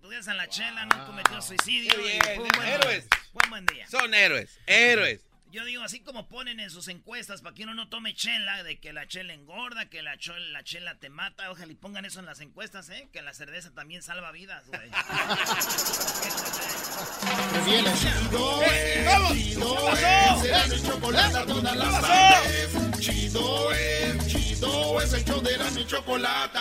Pues 0.00 0.28
a 0.28 0.34
la 0.34 0.48
chela, 0.48 0.86
no 0.86 1.06
cometió 1.06 1.40
suicidio. 1.40 1.96
Bien, 1.96 2.16
y 2.16 2.20
fue 2.20 2.38
un 2.38 2.48
buen 2.54 2.68
héroes. 2.68 3.08
Fue 3.32 3.42
un 3.44 3.50
buen 3.50 3.66
día. 3.66 3.86
Son 3.88 4.14
héroes, 4.14 4.58
héroes. 4.66 5.20
Yo 5.50 5.64
digo, 5.64 5.82
así 5.82 5.98
como 5.98 6.28
ponen 6.28 6.60
en 6.60 6.70
sus 6.70 6.86
encuestas 6.86 7.42
para 7.42 7.56
que 7.56 7.64
uno 7.64 7.74
no 7.74 7.88
tome 7.88 8.14
chela, 8.14 8.62
de 8.62 8.78
que 8.78 8.92
la 8.92 9.08
chela 9.08 9.32
engorda, 9.32 9.86
que 9.86 10.00
la, 10.00 10.16
la 10.52 10.62
chela 10.62 11.00
te 11.00 11.10
mata, 11.10 11.50
ojalá 11.50 11.72
y 11.72 11.74
pongan 11.74 12.04
eso 12.04 12.20
en 12.20 12.26
las 12.26 12.40
encuestas, 12.40 12.88
¿eh? 12.90 13.08
Que 13.12 13.20
la 13.20 13.34
cerveza 13.34 13.72
también 13.72 14.02
salva 14.02 14.30
vidas, 14.30 14.68
güey. 14.68 14.82
viene 17.64 17.92
chido, 17.94 18.60
¡Vamos! 19.06 19.32
chido 19.32 19.92
es, 19.92 20.72
el 20.72 20.86
chocolate 20.86 21.46
todas 21.46 21.76
las 21.76 22.00
tardes. 22.00 23.00
Chido 23.00 23.72
es, 23.72 24.26
chido 24.28 25.02
es 25.02 25.12
el 25.14 25.24
show 25.24 25.40
de 25.40 25.56
la 25.56 25.68
chocolate. 25.86 26.60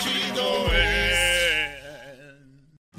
Chido 0.00 0.72
es. 0.72 1.55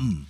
come. 0.00 0.29